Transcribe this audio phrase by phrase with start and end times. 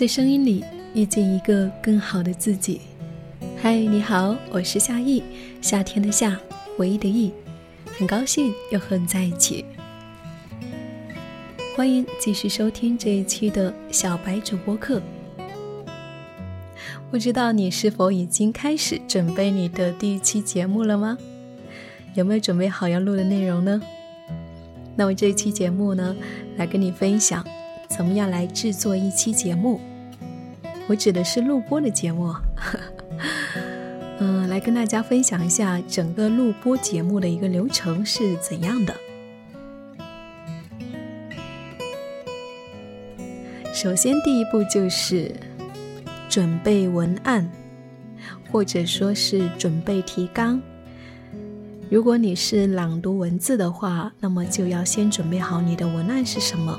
[0.00, 0.64] 在声音里
[0.94, 2.80] 遇见一个更好的自己。
[3.60, 5.22] 嗨，你好，我是夏意，
[5.60, 6.40] 夏天的夏，
[6.74, 7.30] 回忆的忆，
[7.98, 9.62] 很高兴又和你在一起。
[11.76, 15.02] 欢迎继续收听这一期的小白主播课。
[17.10, 21.18] 不知道你是否已经开始准备你的第一期节目了吗？
[22.14, 23.82] 有没有准备好要录的内容呢？
[24.96, 26.16] 那么这一期节目呢，
[26.56, 27.46] 来跟你分享
[27.86, 29.78] 怎么样来制作一期节目。
[30.90, 32.34] 我指的是录播的节目。
[34.18, 38.92] 嗯，来跟大家分享一下整个录播节目的一个流程是怎样的。
[43.72, 45.32] 首先，第一步就是
[46.28, 47.48] 准备文案，
[48.50, 50.60] 或者说是准备提纲。
[51.88, 56.76] 如果你是朗读文字的话，那么就要先准备好你的文案是什么，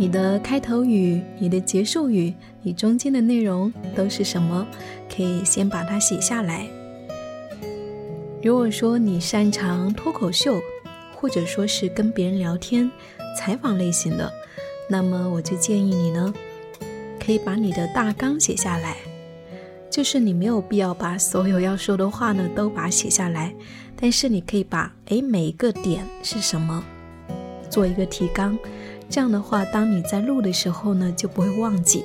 [0.00, 4.66] 你的开头语、你的结束语、你中间的内容都是什么，
[5.14, 6.66] 可以先把它写下来。
[8.42, 10.58] 如果说你擅长脱口秀，
[11.14, 12.90] 或者说是跟别人聊天、
[13.36, 14.32] 采访类型的。
[14.88, 16.32] 那么我就建议你呢，
[17.22, 18.96] 可以把你的大纲写下来，
[19.90, 23.54] 就是你没有必要把所有要说的话呢都把它写下来，
[23.94, 26.82] 但是你可以把诶每一个点是什么
[27.68, 28.58] 做一个提纲，
[29.10, 32.04] 这样的话，当你在录的时候呢就不会忘记。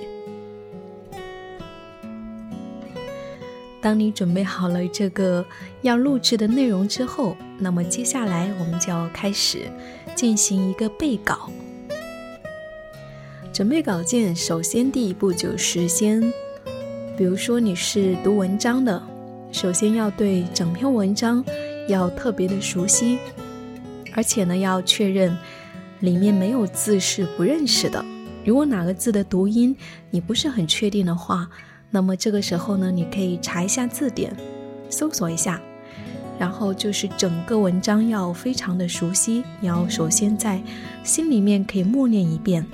[3.79, 5.45] 当你准备好了这个
[5.83, 9.59] 要录制的内容之后，那么接下来我们就要开始
[10.15, 11.51] 进行一个备稿。
[13.53, 16.33] 准备稿件，首先第一步就是先，
[17.15, 18.99] 比如说你是读文章的，
[19.51, 21.45] 首先要对整篇文章
[21.87, 23.19] 要特别的熟悉，
[24.13, 25.37] 而且呢要确认
[25.99, 28.03] 里面没有字是不认识的。
[28.43, 29.75] 如果哪个字的读音
[30.11, 31.49] 你不是很确定的话，
[31.89, 34.35] 那么这个时候呢你可以查一下字典，
[34.89, 35.59] 搜索一下，
[36.37, 40.61] 然后就是整个文章要非常的熟悉，你要首先在
[41.03, 42.65] 心里面可以默念一遍。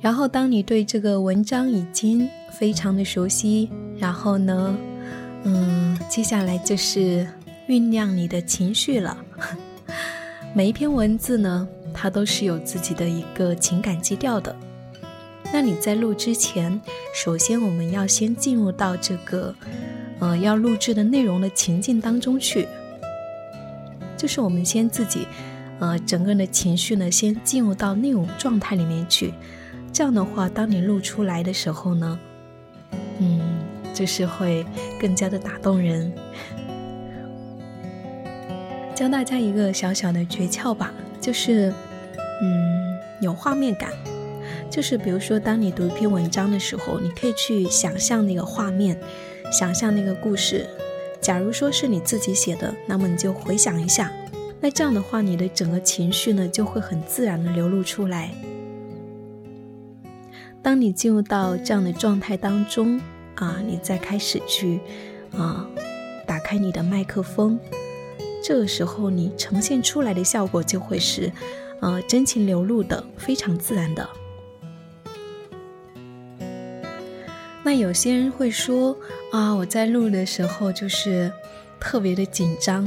[0.00, 4.76] 然后，当你对这个文章已经非常的熟悉，然后呢，
[5.44, 7.26] 嗯，接下来就是
[7.68, 9.16] 酝酿你的情绪了。
[10.56, 14.54] 每一篇文字呢，它都是有自己的一个情感基调的。
[15.52, 16.80] 那你在录之前，
[17.12, 19.52] 首先我们要先进入到这个，
[20.20, 22.68] 呃，要录制的内容的情境当中去，
[24.16, 25.26] 就是我们先自己，
[25.80, 29.34] 呃，整个人的情绪呢，先进入到那种状态里面去。
[29.92, 32.16] 这样的话，当你录出来的时候呢，
[33.18, 33.40] 嗯，
[33.92, 34.64] 就是会
[35.00, 36.12] 更加的打动人。
[38.94, 41.72] 教大家一个小小的诀窍吧，就是，
[42.40, 43.90] 嗯，有画面感。
[44.70, 48.98] 就是比如说，当你读一篇文章的时候，你可以去想象那个画面，
[49.52, 50.66] 想象那个故事。
[51.20, 54.12] 假如说是你自己写的，那么你就回想一下。
[54.60, 58.30] 那这样的话，你的整个情绪呢，就会很自然的流露出来。
[60.62, 63.00] 当你进入到这样的状态当中
[63.34, 64.80] 啊，你再开始去
[65.36, 65.66] 啊，
[66.26, 67.58] 打开你的麦克风，
[68.46, 71.32] 这个时候你呈现出来的效果就会是，
[71.80, 74.06] 呃，真情流露的，非常自然的。
[77.62, 78.94] 那有些人会说
[79.32, 81.32] 啊，我在录的时候就是
[81.80, 82.86] 特别的紧张，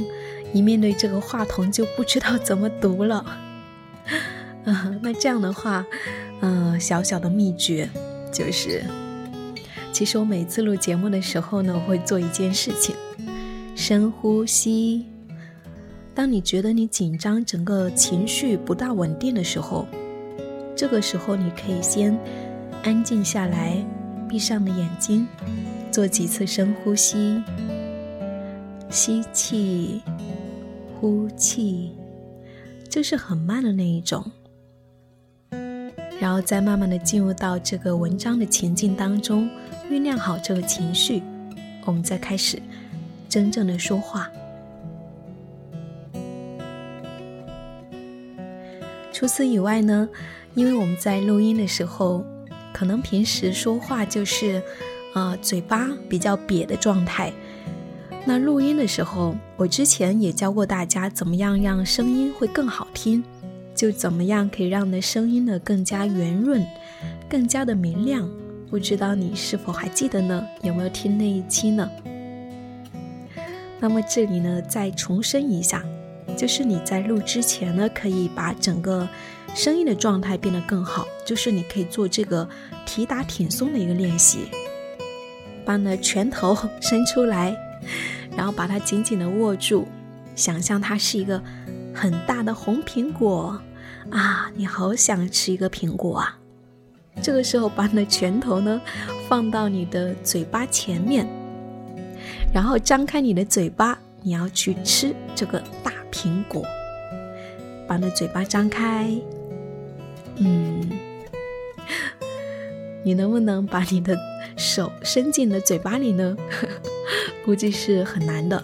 [0.54, 3.18] 一面对这个话筒就不知道怎么读了。
[4.64, 5.84] 啊， 那这样的话。
[6.40, 7.90] 嗯，小小的秘诀
[8.32, 8.84] 就是，
[9.92, 12.96] 其实我每次录节目的时候呢，我会做一件事情：
[13.76, 15.17] 深呼吸。
[16.18, 19.86] 当你觉得你紧张，整个情绪不大稳定的时候，
[20.76, 22.18] 这个时候你可以先
[22.82, 23.78] 安静下来，
[24.28, 25.28] 闭上的眼睛，
[25.92, 27.40] 做几次深呼吸，
[28.90, 30.02] 吸气，
[31.00, 31.92] 呼气，
[32.90, 34.26] 就是很慢的那一种。
[36.20, 39.48] 然后再慢慢的进入到这个文章的情境当中，
[39.88, 41.22] 酝酿好这个情绪，
[41.86, 42.60] 我们再开始
[43.30, 44.28] 真正的说话。
[49.18, 50.08] 除此以外呢，
[50.54, 52.24] 因为我们在录音的时候，
[52.72, 54.62] 可能平时说话就是，
[55.16, 57.34] 呃，嘴巴比较瘪的状态。
[58.26, 63.24] 那录音的时候，我之前也教过大家怎么样让声音会更好听。
[63.74, 66.64] 就怎么样可以让你的声音呢更加圆润，
[67.28, 68.30] 更加的明亮？
[68.70, 70.46] 不知道你是否还记得呢？
[70.62, 71.90] 有没有听那一期呢？
[73.80, 75.84] 那么这里呢再重申一下，
[76.38, 79.10] 就是你在录之前呢，可以把整个
[79.56, 82.48] 声音的状态变得更好，就是你可以做这个
[82.86, 84.48] 提打挺松的一个练习，
[85.66, 87.58] 把你的拳头伸出来，
[88.36, 89.88] 然后把它紧紧的握住，
[90.36, 91.42] 想象它是一个
[91.92, 93.60] 很大的红苹果
[94.12, 96.38] 啊，你好想吃一个苹果啊！
[97.20, 98.80] 这个时候把你的拳头呢
[99.28, 101.28] 放到你的嘴巴前面，
[102.54, 105.60] 然后张开你的嘴巴，你要去吃这个
[106.12, 106.64] 苹果。
[107.88, 109.10] 把你的嘴巴张开，
[110.36, 110.92] 嗯，
[113.02, 114.18] 你能不能把你的
[114.58, 116.36] 手伸进你的嘴巴里呢？
[117.46, 118.62] 估计是很难的。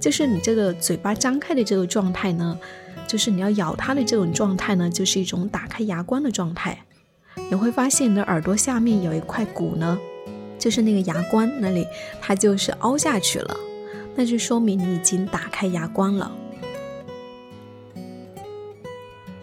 [0.00, 2.58] 就是你这个嘴巴张开的这个状态呢，
[3.06, 6.84] 就是你要咬它的这种状态呢，就是一种打开牙关的状态。
[7.50, 9.98] 你会发现你的耳朵下面有一块骨呢，
[10.58, 11.86] 就是那个牙关那里，
[12.22, 13.54] 它就是凹下去了，
[14.14, 16.32] 那就说明你已经打开牙关了。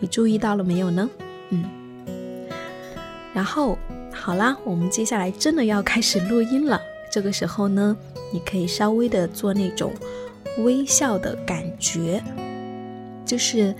[0.03, 1.09] 你注意到了没有呢？
[1.51, 1.63] 嗯，
[3.33, 3.77] 然后
[4.11, 6.77] 好啦，我们接下来真的要开始录音了。
[7.09, 7.95] 这个时候呢，
[8.33, 9.93] 你可以稍微的做那种
[10.57, 12.21] 微笑的感觉，
[13.25, 13.73] 就是，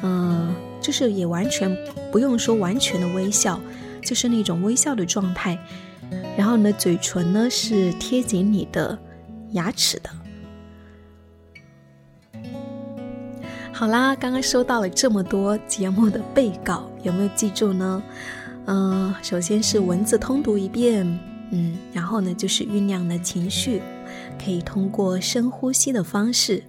[0.00, 1.76] 嗯，就是也完全
[2.10, 3.60] 不用说完全的微笑，
[4.00, 5.58] 就是那种微笑的状态。
[6.38, 8.98] 然后呢，嘴唇呢是贴紧你的
[9.50, 10.08] 牙齿的。
[13.76, 18.02] 好啦，刚刚收到了这么多节目的背稿，有没有记住呢？
[18.64, 21.06] 嗯，首先是文字通读一遍，
[21.50, 23.82] 嗯，然后呢就是酝酿的情绪，
[24.42, 26.64] 可以通过深呼吸的方式，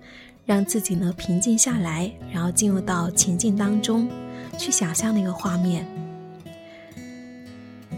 [0.46, 4.10] 让自己呢平静下来，然后进入到情境当中，
[4.58, 5.88] 去想象那个画面。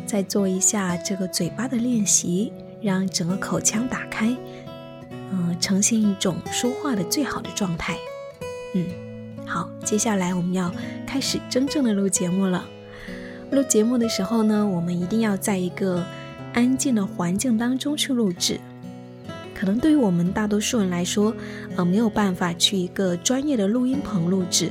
[0.06, 4.38] 再做一下这个嘴巴的练习，让整个口腔打开，
[5.31, 7.97] 嗯，呈现一种说话的最好的状态。
[8.74, 8.86] 嗯，
[9.45, 10.71] 好，接下来我们要
[11.07, 12.63] 开始真正的录节目了。
[13.51, 16.06] 录节目的时候呢，我们一定要在一个
[16.54, 18.60] 安静的环境当中去录制。
[19.56, 21.33] 可能对于我们大多数人来说，
[21.75, 24.69] 呃，没有办法去一个专业的录音棚录制，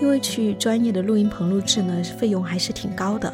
[0.00, 3.32] 因为去专业的录音棚录制呢，费用还是挺高的。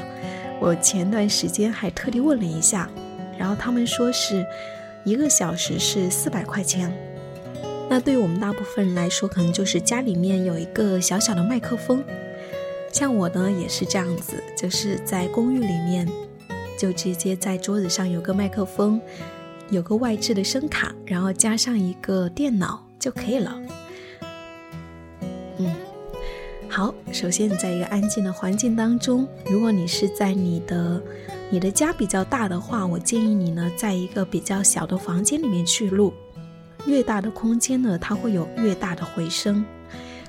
[0.60, 2.88] 我前段时间还特地问了一下，
[3.36, 4.46] 然后他们说是
[5.04, 6.90] 一个小时是四百块钱。
[7.92, 12.02] 那对于我们大部分人来说，可能就是家里面有一个小小的麦克风。
[12.90, 16.08] 像我呢，也是这样子，就是在公寓里面，
[16.78, 18.98] 就直接在桌子上有个麦克风，
[19.68, 23.60] 有个外置的声卡，然后加上一个电脑就可以了。
[25.58, 25.74] 嗯，
[26.70, 30.98] 好，首先你在一个安静的环境当中，如果你是在你的
[31.50, 36.10] 你的家比较大的话，我建议你呢，在一个比较小的房间里面去录。
[36.86, 39.64] 越大的空间呢，它会有越大的回声，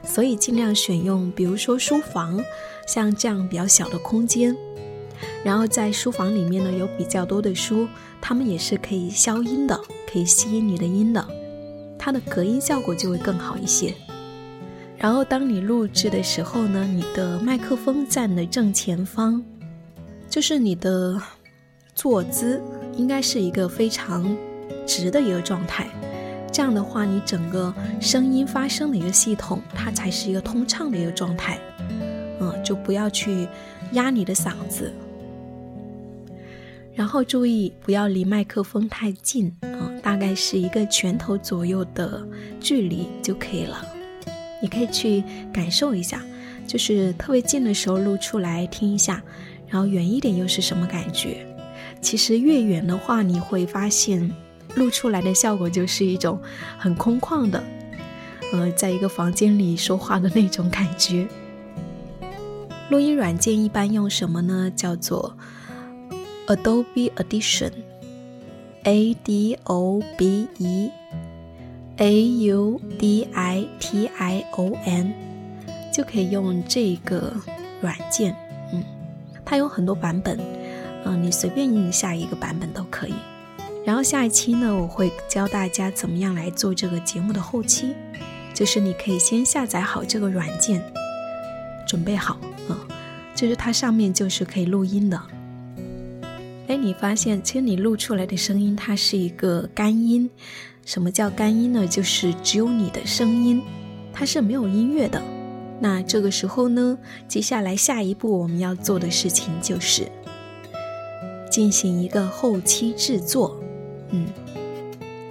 [0.03, 2.44] 所以尽量选用，比如说书房，
[2.88, 4.55] 像这样比较小的空间。
[5.44, 7.88] 然后在书房里面呢，有比较多的书，
[8.21, 9.79] 它们也是可以消音的，
[10.11, 11.25] 可以吸引你的音的，
[11.97, 13.94] 它的隔音效果就会更好一些。
[14.97, 19.44] 然后当你录制的时候呢，你的麦克风在你的正前方，
[20.29, 21.21] 就是你的
[21.94, 22.61] 坐姿
[22.95, 24.35] 应该是一个非常
[24.85, 25.89] 直的一个状态。
[26.53, 31.60] 这样的话，你整个声音发声的一个系统，它才是一个通畅的一个状态。
[32.39, 33.48] 嗯，就不要去
[33.93, 34.93] 压你的嗓子，
[36.93, 42.24] 然后注意不要离麦克风太近啊，大概是一个拳头左右的
[42.60, 43.83] 距离就可以了。
[44.62, 46.22] 你可以去感受一下，
[46.67, 49.24] 就是特别近的时候录出来听一下，
[49.67, 51.48] 然后远一点又是什么感觉？
[52.00, 54.31] 其实越远的话，你会发现。
[54.75, 56.42] 录出来的效果就是一种
[56.77, 57.63] 很空旷的，
[58.51, 61.27] 呃，在一个房间里说话的那种感觉。
[62.89, 64.72] 录音软件一般用什么呢？
[64.75, 65.38] 叫做
[66.48, 70.92] Adobe Audition，A D O B E
[71.98, 75.13] A U D I T I O N，
[75.94, 77.34] 就可以用这个
[77.82, 78.36] 软件。
[78.74, 78.84] 嗯，
[79.46, 80.38] 它有很多版本，
[81.06, 83.13] 嗯，你随便下一个版本都可以。
[83.86, 87.94] 然后下一期呢，我会教大家怎么样来做这个节目的后期，
[88.54, 90.82] 就是你可以先下载好这个软件，
[91.86, 92.78] 准备好，嗯，
[93.36, 95.22] 就是它上面就是可以录音的。
[96.68, 100.30] 哎，你发现其实你录出来的声音它是一个干音，
[100.86, 101.86] 什么叫干音呢？
[101.86, 103.62] 就是只有你的声音，
[104.13, 105.22] 它是没有音乐的。
[105.82, 106.98] 那这个时候呢，
[107.28, 110.10] 接下来下一步我们要做的事情就是
[111.52, 113.60] 进行一个后期制作。
[114.13, 114.27] 嗯，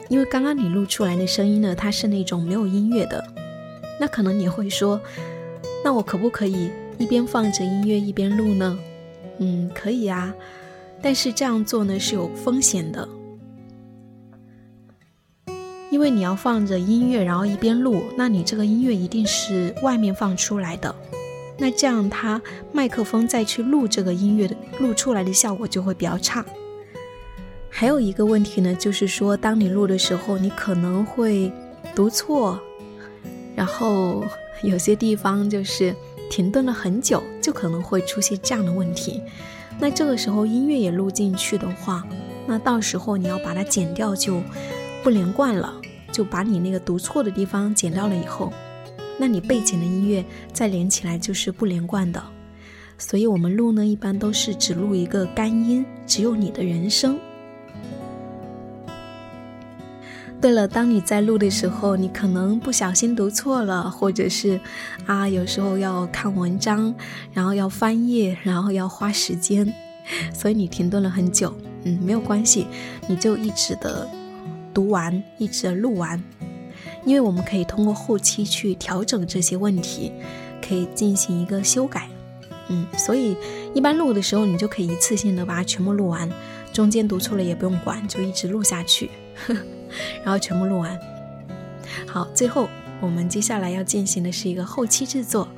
[0.09, 3.25] 因为刚刚你录出来的声音呢，它是那种没有音乐的，
[4.01, 5.01] 那可能你会说，
[5.85, 8.77] 那我可不可以一边放着音乐一边录呢？
[9.39, 10.35] 嗯，可以啊，
[11.01, 13.09] 但是这样做呢是有风险的，
[15.91, 20.93] 因为你要放着音乐，然后一边录，那你这个音乐一定是外面放出来的，
[21.57, 26.45] 那这样它麦克风再去录这个音乐的录出来的效果就会比较差。
[27.75, 31.51] 还有一个问题呢，就是说当你录的时候，你可能会
[31.95, 32.61] 读错，
[33.57, 34.23] 然后
[34.63, 35.95] 有些地方就是。
[36.31, 39.21] 停顿了很久，就可能会出现这样的问题。
[39.79, 42.03] 那这个时候音乐也录进去的话，
[42.47, 44.43] 那到时候你要把它剪掉就
[45.03, 45.79] 不连贯了。
[46.11, 48.51] 就把你那个读错的地方剪掉了以后，
[49.19, 50.25] 那你背景的音乐
[50.55, 52.23] 再连起来就是不连贯的。
[52.97, 57.19] 所以我们录呢，一般都是只录一个干音，只有你的人声。
[60.43, 64.59] 对了，当你在录的时候，你可能不小心读错了，或者是
[65.07, 66.93] 啊，有时候要看文章，
[67.33, 69.73] 然后要翻页，然后要花时间，
[70.35, 71.55] 所以你停顿了很久。
[71.85, 72.67] 嗯，没有关系，
[73.07, 74.09] 你就一直的
[74.75, 76.21] 读完，一直的录完，
[77.05, 80.11] 因为我们可以通过后期去调整这些问题，
[80.61, 82.09] 可以进行一个修改。
[82.67, 83.37] 嗯，所以
[83.75, 86.29] 一般录的时候，你就可以一次性的把它全部录完，
[86.73, 89.09] 中间读错了也不用管，就一直录下去。
[90.25, 90.99] 然后全部录完，
[92.07, 92.69] 好，最后
[93.01, 95.49] 我们接下来要进行的是一个后期制作。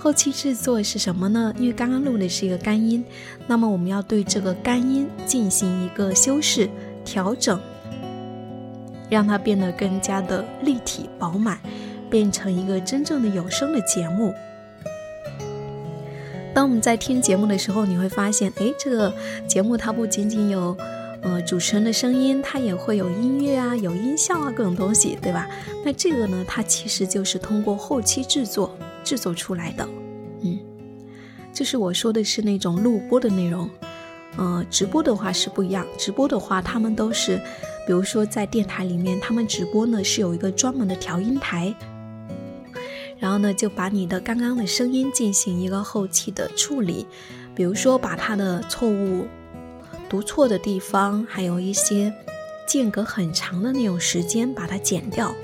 [0.00, 1.52] 后期制作是什么呢？
[1.58, 3.04] 因为刚刚录的是一个干音，
[3.48, 6.70] 那么我们要对这个干音进行一个修饰、
[7.04, 7.60] 调整，
[9.10, 11.58] 让它变得更加的立体饱满，
[12.08, 14.32] 变成一个真正的有声的节目。
[16.54, 19.12] 当我们在听节目的时候，你会发现，哎，这个
[19.48, 20.76] 节目它不仅仅有。
[21.20, 25.48] 呃，主持人的声音，它也会有音乐啊，有音效啊，各种东西，对吧？
[25.84, 29.88] 那这个呢，它其实就是通过后期制作制作出来的。
[30.42, 30.58] 嗯，
[31.52, 33.68] 就是我说的是那种录播的内容。
[34.36, 37.36] 呃，直播的话是不一样，直播的话，他们都是，
[37.84, 41.74] 比如说在电台里面，他们直播呢是有一个专门的调音台，
[43.18, 47.08] 然后呢就把你的刚刚的声音进行一个后期的处理，
[47.56, 49.26] 比如说把它的错误。
[50.08, 52.12] 读错的地方，还有一些
[52.66, 55.34] 间隔很长的那种时间，把它剪掉，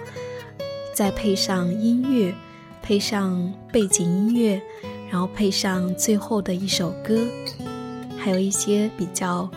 [0.95, 2.35] 再配上音乐，
[2.83, 4.63] 配上背景音乐，
[5.11, 7.21] 然后配上最后的一首歌，
[8.17, 9.51] 还有一些比较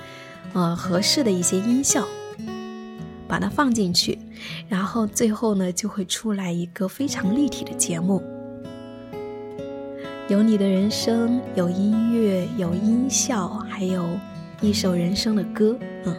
[0.53, 2.05] 呃合适的一些音效，
[3.29, 4.19] 把它放进去，
[4.67, 8.21] 然后最后呢就会出来一个非常立体的节目，
[10.27, 14.05] 有你的人生，有音乐，有音效，还有。
[14.59, 16.15] 一首人生的歌，嗯，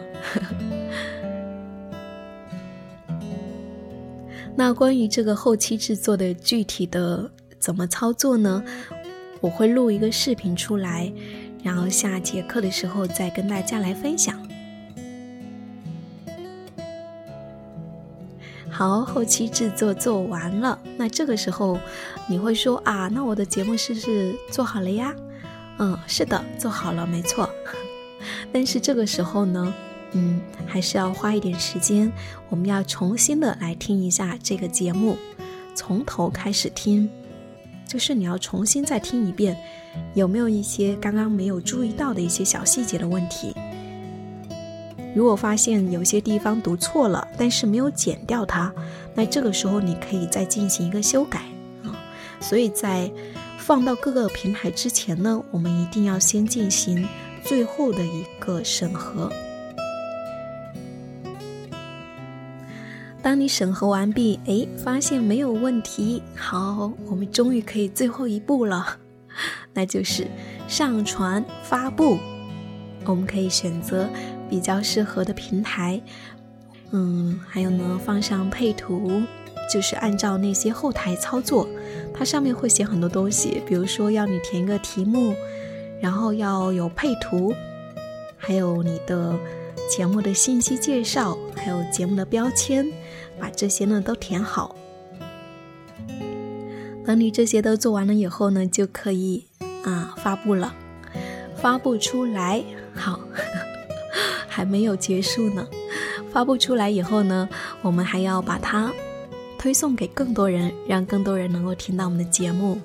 [4.55, 7.29] 那关于这个后期制作的具体的
[7.59, 8.63] 怎么操作呢？
[9.41, 11.11] 我会录一个视频出来，
[11.63, 14.39] 然后下节课的时候再跟大家来分享。
[18.69, 21.77] 好，后期制作做完了，那这个时候
[22.29, 25.13] 你会说啊，那我的节目是不是做好了呀？
[25.77, 27.49] 嗯，是的，做好了，没错。
[28.51, 29.73] 但是这个时候呢，
[30.13, 32.11] 嗯，还是要花一点时间，
[32.49, 35.17] 我们要重新的来听一下这个节目，
[35.75, 37.09] 从头开始听，
[37.87, 39.55] 就是你要重新再听一遍，
[40.15, 43.53] 有没有一些刚刚没有注意到的一些小细节的问题？
[45.15, 48.73] 如果发现有些地方读错了，但是没有剪掉它，
[49.15, 51.39] 那这个时候你可以再进行一个修改
[51.83, 51.93] 啊。
[52.39, 53.11] 所以在
[53.57, 57.07] 放到各个平台之前呢，我们一定要先进行。
[57.49, 59.27] 最后的一个审核，
[63.23, 68.97] 当你审核完毕，哎，发现没有问题，好，我们终于可以最后一步了，
[69.73, 70.27] 那就是
[70.67, 72.19] 上传发布。
[73.05, 74.07] 我们可以选择
[74.47, 75.99] 比较适合的平台，
[76.91, 79.23] 嗯，还有呢，放上配图，
[79.73, 81.67] 就是按照那些后台操作，
[82.13, 85.33] 它上面会写很多东西，比如说要你填一个题目。
[86.01, 87.53] 然后要有配图，
[88.37, 89.37] 还有你的
[89.89, 92.85] 节目的信息介绍，还有节目的标签，
[93.39, 94.75] 把这些呢都填好。
[97.05, 99.45] 等你这些都做完了以后呢，就可以
[99.83, 100.73] 啊发布了。
[101.55, 102.63] 发布出来，
[102.93, 103.19] 好，
[104.47, 105.67] 还没有结束呢。
[106.31, 107.49] 发布出来以后呢，
[107.81, 108.93] 我们还要把它
[109.57, 112.79] 推送给更多人，让更多人能够听到我们的节目。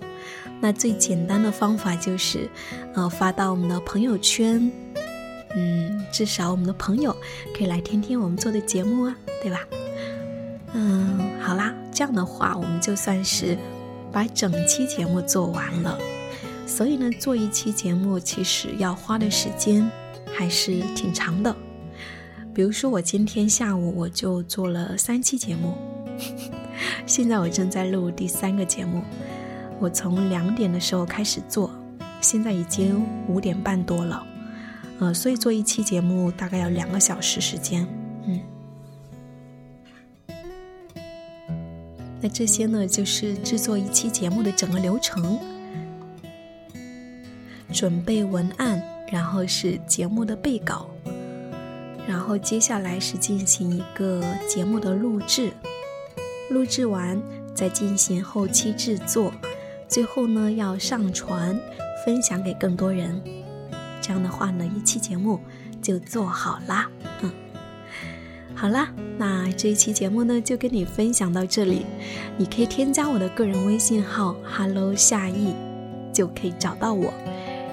[0.64, 2.48] 那最简单的方法就是，
[2.94, 4.72] 呃，发到我们的朋友圈，
[5.54, 7.14] 嗯，至少我们的朋友
[7.54, 9.60] 可以来听听我们做的节目啊，对吧？
[10.72, 13.58] 嗯，好啦，这样的话我们就算是
[14.10, 15.98] 把整期节目做完了。
[16.66, 19.86] 所以呢，做一期节目其实要花的时间
[20.34, 21.54] 还是挺长的。
[22.54, 25.74] 比如说，我今天下午我就做了三期节目，
[27.04, 29.02] 现在我正在录第三个节目。
[29.80, 31.70] 我从两点的时候开始做，
[32.20, 34.26] 现在已经五点半多了，
[34.98, 37.86] 呃，所以做一期节目大概要两个小时时间。
[38.26, 38.40] 嗯，
[42.20, 45.38] 那这些呢，就是制作一期节目的整个流程。
[47.72, 50.88] 准备文案，然后是节目的备稿，
[52.06, 55.52] 然后接下来是进行一个节目的录制，
[56.50, 57.20] 录制完
[57.52, 59.32] 再进行后期制作，
[59.88, 61.58] 最后呢要上传
[62.04, 63.20] 分享给更多人。
[64.00, 65.40] 这样的话呢，一期节目
[65.80, 66.88] 就做好啦。
[67.22, 67.32] 嗯，
[68.54, 71.86] 好啦，那这一期节目呢就跟你分享到这里，
[72.36, 75.54] 你可以添加我的个人微信号 “hello 夏意”，
[76.12, 77.12] 就可以找到我。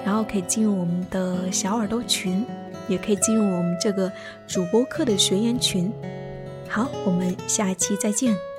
[0.03, 2.43] 然后可以进入我们的小耳朵群，
[2.87, 4.11] 也可以进入我们这个
[4.47, 5.91] 主播课的学员群。
[6.67, 8.50] 好，我们下期再见。